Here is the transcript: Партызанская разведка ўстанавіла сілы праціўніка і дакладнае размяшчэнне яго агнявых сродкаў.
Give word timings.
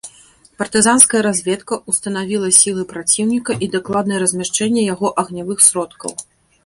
Партызанская 0.59 1.19
разведка 1.27 1.77
ўстанавіла 1.91 2.49
сілы 2.61 2.83
праціўніка 2.93 3.59
і 3.67 3.71
дакладнае 3.79 4.19
размяшчэнне 4.25 4.81
яго 4.93 5.07
агнявых 5.25 5.59
сродкаў. 5.67 6.11